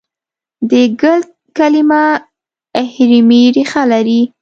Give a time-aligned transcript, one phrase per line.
[0.69, 0.71] د
[1.01, 2.03] ګلټ کلیمه
[2.81, 4.21] اهمري ریښه لري.